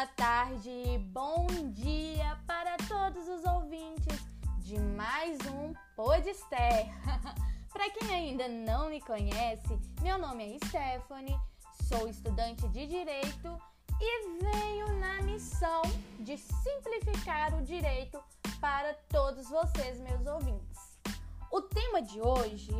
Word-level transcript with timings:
boa 0.00 0.06
tarde, 0.16 0.98
bom 1.12 1.46
dia 1.72 2.34
para 2.46 2.74
todos 2.88 3.28
os 3.28 3.44
ouvintes 3.44 4.18
de 4.60 4.78
mais 4.80 5.38
um 5.40 5.74
Podster. 5.94 6.86
para 7.70 7.90
quem 7.90 8.08
ainda 8.14 8.48
não 8.48 8.88
me 8.88 8.98
conhece, 9.02 9.78
meu 10.00 10.16
nome 10.16 10.56
é 10.56 10.66
Stephanie, 10.66 11.38
sou 11.86 12.08
estudante 12.08 12.66
de 12.68 12.86
Direito 12.86 13.60
e 14.00 14.42
venho 14.42 14.98
na 15.00 15.20
missão 15.20 15.82
de 16.20 16.38
simplificar 16.38 17.54
o 17.54 17.62
direito 17.62 18.18
para 18.58 18.94
todos 19.10 19.50
vocês, 19.50 20.00
meus 20.00 20.26
ouvintes. 20.26 20.98
O 21.50 21.60
tema 21.60 22.00
de 22.00 22.22
hoje 22.22 22.72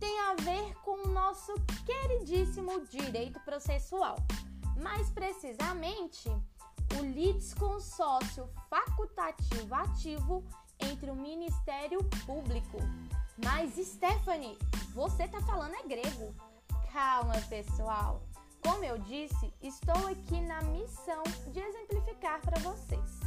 tem 0.00 0.20
a 0.20 0.34
ver 0.36 0.74
com 0.76 1.06
o 1.06 1.12
nosso 1.12 1.52
queridíssimo 1.84 2.86
direito 2.86 3.38
processual 3.40 4.16
mais 4.82 5.10
precisamente, 5.10 6.28
o 7.02 7.04
litisconsórcio 7.04 8.48
facultativo 8.70 9.74
ativo 9.74 10.44
entre 10.78 11.10
o 11.10 11.16
Ministério 11.16 11.98
Público. 12.24 12.78
Mas, 13.44 13.74
Stephanie, 13.74 14.56
você 14.94 15.26
tá 15.26 15.40
falando 15.40 15.74
é 15.74 15.82
grego. 15.82 16.32
Calma, 16.92 17.34
pessoal. 17.48 18.22
Como 18.62 18.84
eu 18.84 18.98
disse, 18.98 19.52
estou 19.60 20.06
aqui 20.06 20.40
na 20.42 20.62
missão 20.62 21.24
de 21.50 21.58
exemplificar 21.58 22.40
para 22.40 22.60
vocês. 22.60 23.20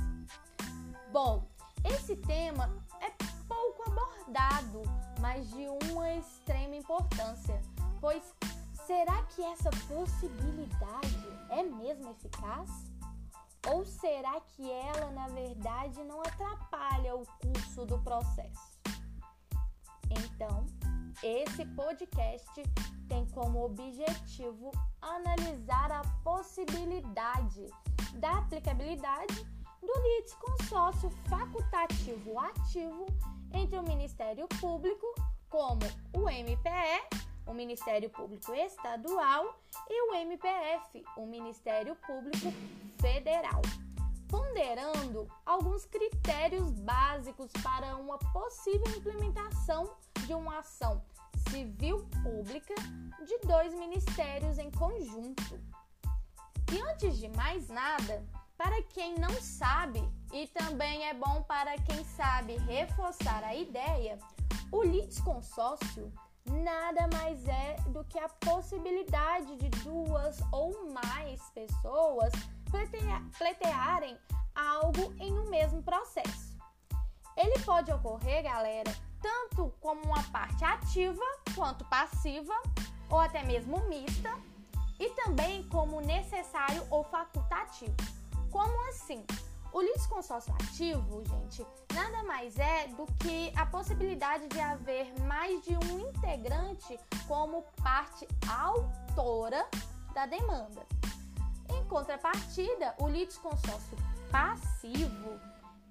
Bom, 1.12 1.46
esse 1.84 2.16
tema 2.16 2.74
é 3.02 3.12
pouco 3.46 3.84
abordado, 3.90 4.84
mas 5.20 5.50
de 5.50 5.68
uma 5.92 6.14
extrema 6.14 6.78
importância, 6.78 7.62
pois 8.00 8.24
será 8.86 9.24
que 9.24 9.44
essa 9.44 9.70
possibilidade 9.90 11.28
é 11.50 11.64
mesmo 11.64 12.12
eficaz? 12.12 12.95
Ou 13.76 13.84
será 13.84 14.40
que 14.40 14.72
ela, 14.72 15.12
na 15.12 15.28
verdade, 15.28 16.02
não 16.06 16.22
atrapalha 16.22 17.14
o 17.14 17.26
curso 17.26 17.86
do 17.86 18.00
processo? 18.00 18.80
Então, 20.10 20.66
esse 21.22 21.66
podcast 21.66 22.64
tem 23.10 23.26
como 23.32 23.66
objetivo 23.66 24.72
analisar 25.02 25.92
a 25.92 26.04
possibilidade 26.24 27.68
da 28.14 28.38
aplicabilidade 28.38 29.44
do 29.82 29.94
litisconsórcio 30.08 31.10
facultativo 31.28 32.40
ativo 32.40 33.08
entre 33.54 33.78
o 33.78 33.84
Ministério 33.84 34.48
Público, 34.62 35.06
como 35.50 35.82
o 36.14 36.30
MPE 36.30 37.26
o 37.46 37.54
Ministério 37.54 38.10
Público 38.10 38.54
Estadual, 38.54 39.60
e 39.90 40.10
o 40.10 40.16
MPF, 40.16 41.04
o 41.18 41.26
Ministério 41.26 41.96
Público 41.96 42.52
Federal, 43.06 43.62
ponderando 44.28 45.28
alguns 45.46 45.86
critérios 45.86 46.72
básicos 46.72 47.52
para 47.62 47.96
uma 47.98 48.18
possível 48.18 48.88
implementação 48.98 49.96
de 50.26 50.34
uma 50.34 50.58
ação 50.58 51.06
civil 51.50 52.10
pública 52.24 52.74
de 53.24 53.48
dois 53.48 53.76
ministérios 53.76 54.58
em 54.58 54.72
conjunto. 54.72 55.62
E 56.74 56.82
antes 56.82 57.20
de 57.20 57.30
mais 57.30 57.70
nada, 57.70 58.26
para 58.58 58.82
quem 58.82 59.14
não 59.20 59.34
sabe, 59.40 60.02
e 60.34 60.48
também 60.48 61.08
é 61.08 61.14
bom 61.14 61.44
para 61.44 61.78
quem 61.78 62.04
sabe 62.06 62.58
reforçar 62.58 63.44
a 63.44 63.54
ideia, 63.54 64.18
o 64.72 64.82
litisconsórcio 64.82 66.12
nada 66.44 67.08
mais 67.16 67.48
é 67.48 67.76
do 67.90 68.04
que 68.06 68.18
a 68.18 68.30
possibilidade 68.30 69.56
de 69.58 69.70
duas 69.84 70.40
ou 70.52 70.92
mais 70.92 71.40
pessoas 71.52 72.34
pleitearem 73.38 74.18
algo 74.56 75.14
em 75.20 75.32
um 75.34 75.50
mesmo 75.50 75.82
processo. 75.84 76.56
Ele 77.36 77.60
pode 77.60 77.92
ocorrer, 77.92 78.44
galera, 78.44 78.96
tanto 79.22 79.74
como 79.82 80.02
uma 80.04 80.24
parte 80.24 80.64
ativa 80.64 81.24
quanto 81.54 81.84
passiva, 81.86 82.54
ou 83.10 83.20
até 83.20 83.44
mesmo 83.44 83.88
mista, 83.90 84.32
e 85.00 85.10
também 85.12 85.64
como 85.70 86.00
necessário 86.00 86.86
ou 86.90 87.04
facultativo. 87.04 87.96
Como 88.50 88.90
assim? 88.90 89.26
O 89.74 89.82
litisconsórcio 89.82 90.54
ativo, 90.54 91.22
gente, 91.26 91.66
nada 91.94 92.24
mais 92.24 92.58
é 92.58 92.88
do 92.88 93.06
que 93.20 93.52
a 93.58 93.66
possibilidade 93.66 94.48
de 94.48 94.60
haver 94.60 95.14
mais 95.24 95.62
de 95.66 95.76
um 95.76 96.00
integrante 96.00 96.98
como 97.28 97.62
parte 97.84 98.26
autora 98.48 99.68
da 100.14 100.26
demanda. 100.26 100.86
Em 101.76 101.86
contrapartida, 101.88 102.96
o 103.00 103.08
litisconsórcio 103.08 103.98
passivo 104.32 105.40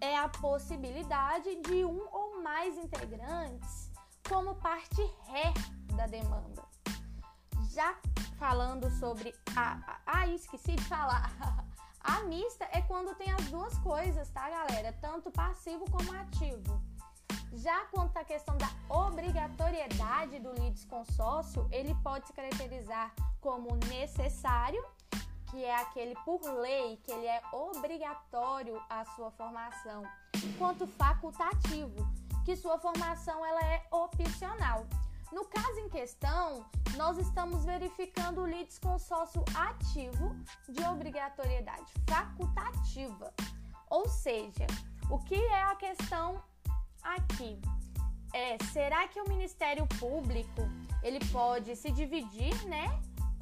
é 0.00 0.17
a 0.17 0.28
possibilidade 0.28 1.56
de 1.62 1.84
um 1.84 2.06
ou 2.11 2.43
mais 2.43 2.77
integrantes 2.77 3.91
como 4.28 4.55
parte 4.56 5.03
ré 5.27 5.53
da 5.94 6.06
demanda. 6.06 6.62
Já 7.71 7.97
falando 8.39 8.91
sobre 8.99 9.34
a. 9.56 9.99
Ah, 10.06 10.27
esqueci 10.28 10.73
de 10.73 10.84
falar. 10.84 11.31
A 12.00 12.23
mista 12.25 12.69
é 12.71 12.83
quando 12.83 13.15
tem 13.15 13.33
as 13.33 13.47
duas 13.47 13.78
coisas, 13.78 14.28
tá, 14.28 14.50
galera? 14.50 14.93
Tanto 15.00 15.31
passivo 15.31 15.91
como 15.91 16.12
ativo. 16.12 16.78
Já 17.55 17.87
quanto 17.87 18.15
à 18.19 18.25
questão 18.25 18.59
da 18.59 18.69
obrigatoriedade 18.91 20.39
do 20.39 20.53
litisconsórcio, 20.53 21.67
ele 21.71 21.94
pode 22.03 22.27
se 22.27 22.34
caracterizar 22.34 23.15
como 23.41 23.75
necessário, 23.89 24.84
que 25.54 25.65
é 25.65 25.76
aquele 25.76 26.16
por 26.25 26.42
lei, 26.42 26.97
que 27.04 27.12
ele 27.12 27.26
é 27.26 27.41
obrigatório 27.53 28.82
a 28.91 29.04
sua 29.04 29.31
formação, 29.31 30.03
quanto 30.59 30.84
facultativo, 30.84 31.94
que 32.44 32.56
sua 32.56 32.76
formação 32.76 33.47
ela 33.47 33.60
é 33.60 33.87
opcional. 33.93 34.84
No 35.31 35.44
caso 35.44 35.78
em 35.78 35.88
questão, 35.88 36.66
nós 36.97 37.19
estamos 37.19 37.64
verificando 37.64 38.41
o 38.41 38.47
litisconsórcio 38.47 39.44
ativo 39.54 40.34
de 40.69 40.82
obrigatoriedade 40.84 41.93
facultativa. 42.09 43.32
Ou 43.88 44.09
seja, 44.09 44.66
o 45.09 45.20
que 45.20 45.37
é 45.37 45.62
a 45.62 45.76
questão 45.76 46.43
aqui? 47.00 47.60
É, 48.32 48.59
será 48.72 49.06
que 49.06 49.20
o 49.20 49.28
Ministério 49.28 49.87
Público 50.00 50.62
ele 51.00 51.25
pode 51.26 51.76
se 51.76 51.93
dividir, 51.93 52.66
né, 52.66 52.87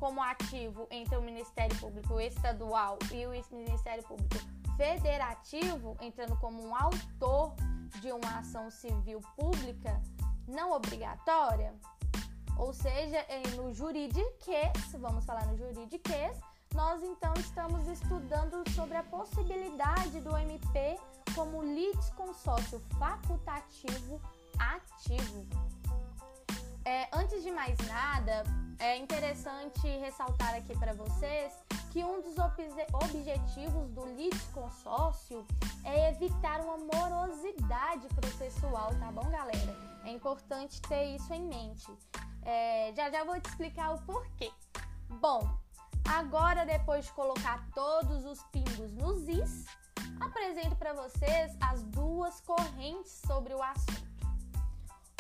como 0.03 0.21
ativo 0.21 0.89
entre 0.91 1.17
o 1.17 1.23
Ministério 1.23 1.79
Público 1.79 2.19
Estadual 2.19 2.99
e 3.13 3.25
o 3.25 3.31
Ministério 3.57 4.03
Público 4.03 4.35
Federativo, 4.77 5.97
entrando 6.01 6.37
como 6.39 6.61
um 6.61 6.75
autor 6.75 7.55
de 8.01 8.11
uma 8.11 8.41
ação 8.41 8.69
civil 8.69 9.21
pública? 9.37 10.03
não 10.49 10.73
obrigatória, 10.73 11.73
ou 12.57 12.73
seja, 12.73 13.25
no 13.57 13.73
juridiquês, 13.73 14.73
vamos 14.99 15.25
falar 15.25 15.47
no 15.47 15.57
juridiquês, 15.57 16.37
nós 16.75 17.01
então 17.05 17.33
estamos 17.39 17.87
estudando 17.87 18.69
sobre 18.73 18.97
a 18.97 19.05
possibilidade 19.05 20.21
do 20.21 20.37
MP 20.37 20.99
como 21.33 21.63
litisconsórcio 21.63 22.81
facultativo 22.99 24.21
ativo. 24.59 25.47
É, 26.85 27.09
antes 27.13 27.45
de 27.45 27.53
mais 27.53 27.79
nada, 27.87 28.43
é 28.83 28.97
interessante 28.97 29.87
ressaltar 29.99 30.57
aqui 30.57 30.77
para 30.77 30.93
vocês 30.93 31.53
que 31.93 32.03
um 32.03 32.21
dos 32.21 32.35
objetivos 32.93 33.89
do 33.91 34.05
litisconsórcio 34.07 35.47
é 35.85 36.11
evitar 36.11 36.61
uma 36.63 36.77
morosidade 36.79 38.09
processual, 38.09 38.93
tá 38.99 39.13
bom, 39.13 39.23
galera? 39.31 39.77
É 40.05 40.11
importante 40.11 40.83
ter 40.83 41.15
isso 41.15 41.33
em 41.33 41.43
mente. 41.43 41.87
É, 42.45 42.93
já 42.97 43.09
já 43.09 43.23
vou 43.23 43.41
te 43.41 43.49
explicar 43.51 43.95
o 43.95 44.03
porquê. 44.03 44.51
Bom, 45.09 45.49
agora 46.09 46.67
depois 46.67 47.05
de 47.05 47.13
colocar 47.13 47.65
todos 47.73 48.25
os 48.25 48.43
pingos 48.45 48.93
nos 48.95 49.29
is, 49.29 49.67
apresento 50.21 50.75
para 50.75 50.93
vocês 50.93 51.57
as 51.61 51.85
duas 51.85 52.41
correntes 52.41 53.13
sobre 53.29 53.55
o 53.55 53.63
assunto. 53.63 54.11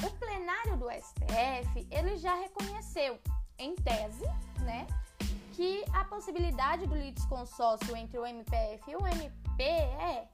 O 0.04 0.10
plenário 0.18 0.76
do 0.76 0.90
STF, 0.90 1.86
ele 1.92 2.16
já 2.16 2.34
reconheceu 2.34 3.20
em 3.58 3.74
tese, 3.76 4.24
né, 4.60 4.86
que 5.52 5.84
a 5.92 6.04
possibilidade 6.04 6.86
do 6.86 6.94
litisconsórcio 6.94 7.96
entre 7.96 8.18
o 8.18 8.26
MPF 8.26 8.90
e 8.90 8.96
o 8.96 9.06
MP 9.06 9.62
é, 9.62 10.28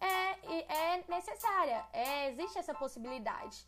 é, 0.00 0.38
é 0.68 1.04
necessária, 1.08 1.84
é, 1.92 2.30
existe 2.30 2.58
essa 2.58 2.74
possibilidade. 2.74 3.66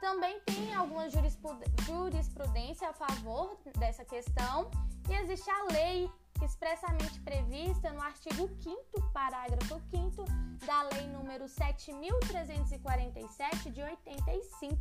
Também 0.00 0.40
tem 0.40 0.74
alguma 0.74 1.08
jurisprudência 1.08 2.90
a 2.90 2.92
favor 2.92 3.56
dessa 3.78 4.04
questão 4.04 4.70
e 5.08 5.14
existe 5.14 5.48
a 5.50 5.62
lei 5.64 6.10
expressamente 6.44 7.18
prevista 7.20 7.90
no 7.92 8.02
artigo 8.02 8.46
5 8.62 9.10
parágrafo 9.12 9.80
5 9.90 10.24
da 10.66 10.82
lei 10.82 11.06
número 11.06 11.46
7.347 11.46 13.70
de 13.70 13.82
85. 13.82 14.76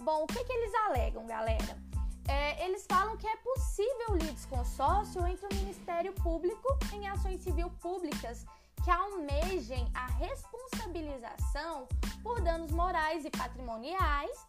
Bom, 0.00 0.24
o 0.24 0.26
que, 0.26 0.44
que 0.44 0.52
eles 0.52 0.74
alegam, 0.74 1.24
galera? 1.26 1.91
É, 2.28 2.64
eles 2.64 2.86
falam 2.88 3.16
que 3.16 3.26
é 3.26 3.36
possível 3.36 4.16
litisconsórcio 4.20 5.26
entre 5.26 5.46
o 5.46 5.54
Ministério 5.54 6.12
Público 6.14 6.78
em 6.92 7.08
ações 7.08 7.40
civil 7.42 7.70
públicas 7.80 8.44
que 8.82 8.90
almejem 8.90 9.88
a 9.94 10.06
responsabilização 10.06 11.86
por 12.22 12.40
danos 12.40 12.72
morais 12.72 13.24
e 13.24 13.30
patrimoniais 13.30 14.46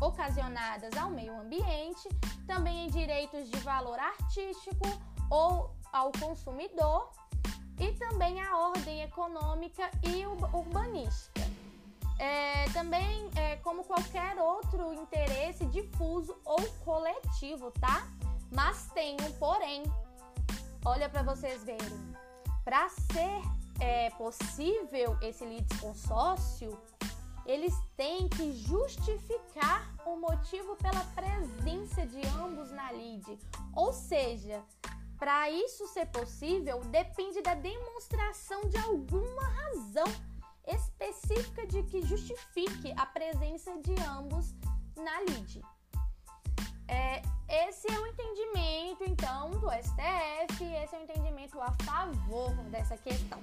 ocasionadas 0.00 0.96
ao 0.96 1.10
meio 1.10 1.38
ambiente, 1.40 2.08
também 2.46 2.86
em 2.86 2.90
direitos 2.90 3.50
de 3.50 3.58
valor 3.60 3.98
artístico 3.98 4.86
ou 5.30 5.74
ao 5.92 6.12
consumidor 6.12 7.10
e 7.78 7.92
também 7.92 8.40
a 8.42 8.56
ordem 8.58 9.02
econômica 9.02 9.90
e 10.02 10.26
urbanística. 10.26 11.49
É, 12.20 12.68
também 12.74 13.30
é, 13.34 13.56
como 13.56 13.82
qualquer 13.82 14.36
outro 14.38 14.92
interesse 14.92 15.64
difuso 15.64 16.36
ou 16.44 16.60
coletivo, 16.84 17.70
tá? 17.80 18.06
Mas 18.52 18.88
tem 18.92 19.16
um 19.22 19.32
porém. 19.38 19.82
Olha 20.84 21.08
para 21.08 21.22
vocês 21.22 21.64
verem. 21.64 22.14
Para 22.62 22.90
ser 22.90 23.40
é, 23.80 24.10
possível 24.10 25.16
esse 25.22 25.46
litisconsórcio, 25.46 26.78
eles 27.46 27.74
têm 27.96 28.28
que 28.28 28.52
justificar 28.52 29.90
o 30.04 30.16
motivo 30.16 30.76
pela 30.76 31.02
presença 31.14 32.04
de 32.06 32.20
ambos 32.38 32.70
na 32.70 32.92
lide. 32.92 33.38
Ou 33.74 33.94
seja, 33.94 34.62
para 35.18 35.48
isso 35.48 35.86
ser 35.86 36.04
possível, 36.08 36.80
depende 36.80 37.40
da 37.40 37.54
demonstração 37.54 38.68
de 38.68 38.76
alguma 38.76 39.42
razão 39.42 40.29
específica 40.66 41.66
de 41.66 41.82
que 41.84 42.02
justifique 42.02 42.92
a 42.96 43.06
presença 43.06 43.76
de 43.82 43.94
ambos 44.02 44.54
na 44.96 45.20
lide. 45.22 45.62
É, 46.88 47.22
esse 47.68 47.90
é 47.90 47.98
o 47.98 48.06
entendimento, 48.06 49.04
então, 49.06 49.50
do 49.50 49.70
STF, 49.70 50.64
esse 50.64 50.94
é 50.94 50.98
o 50.98 51.02
entendimento 51.02 51.60
a 51.60 51.72
favor 51.84 52.52
dessa 52.70 52.96
questão. 52.96 53.40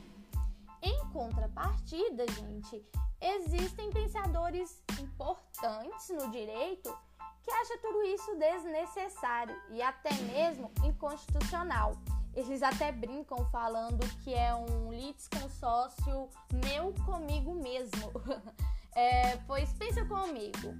Em 0.81 1.09
contrapartida, 1.09 2.25
gente, 2.33 2.85
existem 3.21 3.89
pensadores 3.91 4.83
importantes 4.99 6.09
no 6.09 6.29
direito 6.29 6.95
que 7.41 7.51
acham 7.51 7.77
tudo 7.79 8.03
isso 8.03 8.35
desnecessário 8.35 9.55
e 9.69 9.81
até 9.81 10.13
mesmo 10.13 10.69
inconstitucional. 10.83 11.93
Eles 12.37 12.61
até 12.61 12.91
brincam 12.91 13.43
falando 13.49 14.07
que 14.23 14.31
é 14.31 14.53
um 14.53 14.93
litisconsórcio 14.93 16.29
meu 16.63 16.93
comigo 17.03 17.55
mesmo. 17.55 18.11
é, 18.93 19.37
pois 19.47 19.73
pensa 19.73 20.05
comigo, 20.05 20.71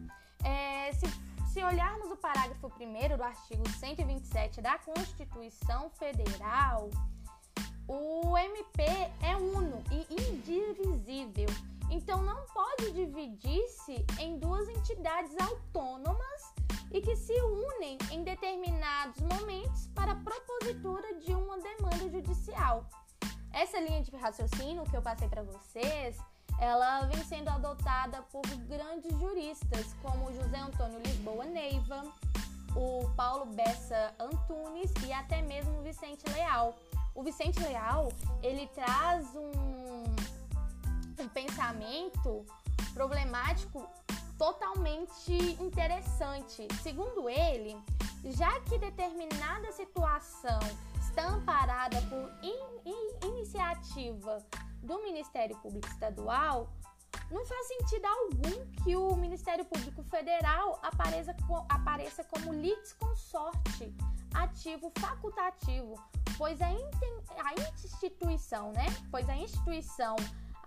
é, 0.44 0.94
se, 0.94 1.08
se 1.52 1.64
olharmos 1.64 2.12
o 2.12 2.16
parágrafo 2.16 2.68
1 2.68 3.18
do 3.18 3.24
artigo 3.24 3.68
127 3.68 4.62
da 4.62 4.78
Constituição 4.78 5.90
Federal, 5.90 6.92
o 7.88 8.38
MP 8.38 8.84
é 9.24 9.36
uno 9.36 9.84
e 9.92 10.06
indivisível, 10.14 11.50
então 11.90 12.22
não 12.22 12.46
pode 12.54 12.92
dividir-se 12.92 14.06
em 14.20 14.38
duas 14.38 14.70
entidades 14.70 15.36
autônomas 15.40 16.54
e 16.92 17.02
que 17.02 17.16
se 17.16 17.34
unem 17.42 17.98
em 18.12 18.24
determinados 18.24 19.22
momentos 19.22 19.88
para 19.94 20.14
a 20.14 20.16
propositura 20.16 21.20
de 21.20 21.34
uma 21.34 21.58
demanda 21.58 22.10
judicial. 22.10 22.86
Essa 23.52 23.80
linha 23.80 24.02
de 24.04 24.16
raciocínio 24.16 24.84
que 24.86 24.96
eu 24.96 25.02
passei 25.02 25.28
para 25.28 25.42
vocês, 25.42 26.18
ela 26.60 27.02
vem 27.06 27.24
sendo 27.24 27.50
adotada 27.50 28.22
por 28.24 28.46
grandes 28.68 29.12
juristas 29.18 29.94
como 30.02 30.34
José 30.34 30.58
Antônio 30.58 31.00
Lisboa 31.00 31.46
Neiva, 31.46 32.04
o 32.76 33.10
Paulo 33.16 33.46
Bessa 33.48 34.14
Antunes 34.20 34.92
e 35.06 35.12
até 35.12 35.42
mesmo 35.42 35.82
Vicente 35.82 36.24
Leal. 36.32 36.76
O 37.16 37.24
Vicente 37.24 37.60
Leal, 37.60 38.12
ele 38.44 38.68
traz 38.68 39.26
um, 39.36 40.04
um 41.24 41.28
pensamento 41.30 42.46
problemático 42.94 43.88
totalmente 44.38 45.34
interessante. 45.62 46.68
Segundo 46.82 47.30
ele, 47.30 47.76
já 48.26 48.60
que 48.62 48.78
determinada 48.78 49.72
situação 49.72 50.60
está 51.00 51.28
amparada 51.28 52.02
por 52.04 52.32
in, 52.44 52.90
in, 52.90 53.28
iniciativa 53.28 54.46
do 54.84 55.02
Ministério 55.04 55.56
Público 55.58 55.88
Estadual, 55.88 56.70
não 57.32 57.46
faz 57.46 57.68
sentido 57.68 58.06
algum 58.06 58.84
que 58.84 58.96
o 58.96 59.16
Ministério 59.16 59.66
Público 59.66 60.04
Federal 60.04 60.80
apareça, 60.84 61.36
apareça 61.68 62.24
como 62.24 62.54
litisconsorte 62.54 63.94
ativo 64.34 64.92
facultativo, 65.00 65.96
pois 66.38 66.62
a, 66.62 66.68
a 66.68 67.54
instituição, 67.54 68.72
né? 68.72 68.86
Pois 69.10 69.28
a 69.28 69.36
instituição 69.36 70.16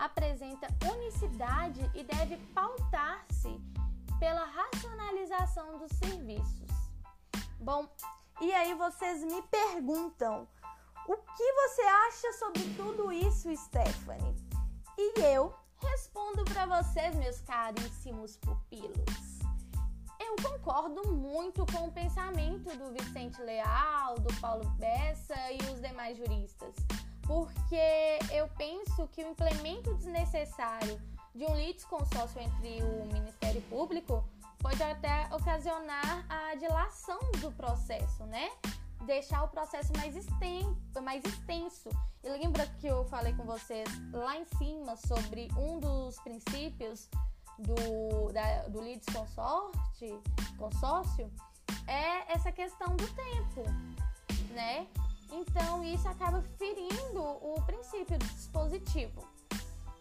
apresenta 0.00 0.67
unicidade 0.91 1.91
e 1.94 2.02
deve 2.02 2.38
pautar-se 2.55 3.61
pela 4.19 4.44
racionalização 4.47 5.79
dos 5.79 5.93
serviços. 5.93 6.70
Bom, 7.61 7.87
e 8.41 8.50
aí 8.55 8.73
vocês 8.75 9.23
me 9.23 9.43
perguntam, 9.43 10.49
o 11.06 11.17
que 11.17 11.52
você 11.52 11.82
acha 11.82 12.32
sobre 12.32 12.62
tudo 12.75 13.12
isso, 13.12 13.55
Stephanie? 13.55 14.35
E 14.97 15.20
eu 15.20 15.55
respondo 15.76 16.44
para 16.44 16.64
vocês, 16.64 17.14
meus 17.17 17.41
caríssimos 17.43 18.38
pupilos. 18.38 19.41
Eu 20.19 20.37
concordo 20.37 21.12
muito 21.12 21.67
com 21.67 21.88
o 21.88 21.93
pensamento 21.93 22.75
do 22.76 22.93
Vicente 22.93 23.41
Leal, 23.43 24.19
do 24.19 24.32
Paulo 24.41 24.69
Bessa 24.79 25.35
e 25.52 25.58
os 25.73 25.81
demais 25.81 26.17
juristas 26.17 26.75
porque 27.30 28.18
eu 28.32 28.48
penso 28.58 29.06
que 29.12 29.22
o 29.22 29.28
implemento 29.28 29.94
desnecessário 29.94 31.00
de 31.32 31.44
um 31.44 31.54
litisconsórcio 31.54 32.40
entre 32.40 32.82
o 32.82 33.06
Ministério 33.12 33.62
Público 33.62 34.24
pode 34.58 34.82
até 34.82 35.32
ocasionar 35.32 36.26
a 36.28 36.56
dilação 36.56 37.20
do 37.40 37.52
processo, 37.52 38.24
né? 38.24 38.50
Deixar 39.06 39.44
o 39.44 39.48
processo 39.48 39.92
mais, 39.96 40.16
exten 40.16 40.76
mais 41.04 41.24
extenso. 41.24 41.88
E 42.24 42.28
lembra 42.28 42.66
que 42.80 42.88
eu 42.88 43.04
falei 43.04 43.32
com 43.34 43.44
vocês 43.44 43.88
lá 44.12 44.36
em 44.36 44.44
cima 44.58 44.96
sobre 44.96 45.48
um 45.56 45.78
dos 45.78 46.18
princípios 46.22 47.08
do, 47.60 48.32
da, 48.32 48.66
do 48.66 48.80
consórcio 50.58 51.30
é 51.87 52.32
essa 52.32 52.50
questão 52.50 52.96
do 52.96 53.06
tempo, 53.06 53.62
né? 54.52 54.88
Então 55.32 55.82
isso 55.84 56.08
acaba 56.08 56.42
ferindo 56.58 57.20
o 57.20 57.60
princípio 57.66 58.18
do 58.18 58.26
dispositivo. 58.26 59.26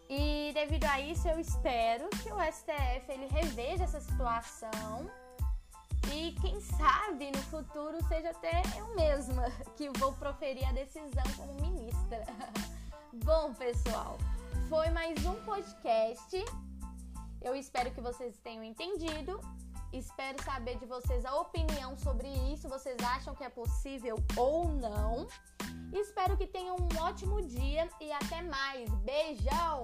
E 0.08 0.50
devido 0.52 0.84
a 0.86 1.00
isso, 1.00 1.28
eu 1.28 1.38
espero 1.38 2.08
que 2.10 2.32
o 2.32 2.36
STF 2.52 3.12
ele 3.12 3.26
reveja 3.26 3.84
essa 3.84 4.00
situação 4.00 5.08
e 6.12 6.32
quem 6.40 6.60
sabe 6.60 7.30
no 7.30 7.42
futuro 7.42 7.96
seja 8.08 8.30
até 8.30 8.62
eu 8.76 8.94
mesma 8.96 9.50
que 9.76 9.88
vou 9.98 10.12
proferir 10.14 10.66
a 10.68 10.72
decisão 10.72 11.22
como 11.36 11.54
ministra. 11.60 12.24
Bom, 13.24 13.54
pessoal, 13.54 14.18
foi 14.68 14.90
mais 14.90 15.24
um 15.24 15.34
podcast. 15.44 16.44
Eu 17.40 17.54
espero 17.54 17.92
que 17.92 18.00
vocês 18.00 18.36
tenham 18.38 18.64
entendido 18.64 19.40
Espero 19.92 20.42
saber 20.42 20.78
de 20.78 20.86
vocês 20.86 21.24
a 21.24 21.34
opinião 21.34 21.96
sobre 21.96 22.28
isso. 22.52 22.68
Vocês 22.68 22.96
acham 23.02 23.34
que 23.34 23.42
é 23.42 23.48
possível 23.48 24.16
ou 24.36 24.68
não? 24.68 25.26
Espero 25.92 26.36
que 26.36 26.46
tenham 26.46 26.76
um 26.76 27.02
ótimo 27.02 27.42
dia 27.42 27.88
e 28.00 28.12
até 28.12 28.40
mais. 28.42 28.88
Beijão! 29.00 29.82